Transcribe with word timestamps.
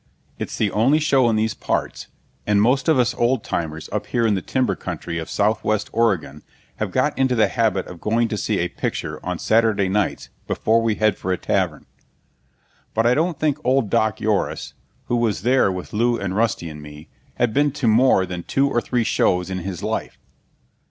It's 0.39 0.57
the 0.57 0.71
only 0.71 0.97
show 0.97 1.29
in 1.29 1.35
these 1.35 1.53
parts, 1.53 2.07
and 2.47 2.59
most 2.59 2.89
of 2.89 2.97
us 2.97 3.13
old 3.13 3.43
timers 3.43 3.87
up 3.91 4.07
here 4.07 4.25
in 4.25 4.33
the 4.33 4.41
timber 4.41 4.75
country 4.75 5.19
of 5.19 5.29
southwest 5.29 5.91
Oregon 5.93 6.41
have 6.77 6.89
got 6.89 7.15
into 7.19 7.35
the 7.35 7.47
habit 7.47 7.85
of 7.85 8.01
going 8.01 8.27
to 8.29 8.35
see 8.35 8.57
a 8.57 8.67
picture 8.67 9.23
on 9.23 9.37
Saturday 9.37 9.87
nights 9.89 10.29
before 10.47 10.81
we 10.81 10.95
head 10.95 11.19
for 11.19 11.31
a 11.31 11.37
tavern. 11.37 11.85
But 12.95 13.05
I 13.05 13.13
don't 13.13 13.39
think 13.39 13.59
old 13.63 13.91
Doc 13.91 14.19
Yoris, 14.19 14.73
who 15.05 15.17
was 15.17 15.43
there 15.43 15.71
with 15.71 15.93
Lew 15.93 16.17
and 16.17 16.35
Rusty 16.35 16.67
and 16.67 16.81
me, 16.81 17.09
had 17.35 17.53
been 17.53 17.69
to 17.73 17.87
more 17.87 18.25
than 18.25 18.41
two 18.41 18.67
or 18.71 18.81
three 18.81 19.03
shows 19.03 19.51
in 19.51 19.59
his 19.59 19.83
life. 19.83 20.17